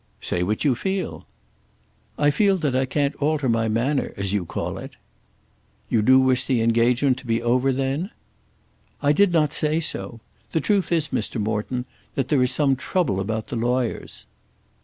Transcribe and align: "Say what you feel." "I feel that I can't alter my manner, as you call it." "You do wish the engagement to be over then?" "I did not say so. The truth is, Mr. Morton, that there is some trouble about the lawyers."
"Say 0.19 0.41
what 0.41 0.63
you 0.65 0.73
feel." 0.73 1.27
"I 2.17 2.31
feel 2.31 2.57
that 2.57 2.75
I 2.75 2.87
can't 2.87 3.13
alter 3.21 3.47
my 3.47 3.67
manner, 3.67 4.15
as 4.17 4.33
you 4.33 4.45
call 4.45 4.79
it." 4.79 4.95
"You 5.89 6.01
do 6.01 6.19
wish 6.19 6.43
the 6.43 6.63
engagement 6.63 7.19
to 7.19 7.27
be 7.27 7.39
over 7.39 7.71
then?" 7.71 8.09
"I 9.03 9.11
did 9.13 9.31
not 9.31 9.53
say 9.53 9.79
so. 9.79 10.19
The 10.53 10.59
truth 10.59 10.91
is, 10.91 11.09
Mr. 11.09 11.39
Morton, 11.39 11.85
that 12.15 12.29
there 12.29 12.41
is 12.41 12.49
some 12.51 12.75
trouble 12.75 13.19
about 13.19 13.49
the 13.49 13.55
lawyers." 13.55 14.25